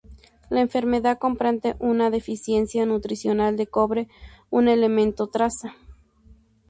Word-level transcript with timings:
La 0.49 0.61
enfermedad 0.61 1.19
comprende 1.19 1.75
una 1.77 2.09
deficiencia 2.09 2.87
nutricional 2.87 3.55
de 3.55 3.67
cobre, 3.67 4.07
un 4.49 4.67
elemento 4.67 5.27
traza. 5.27 5.75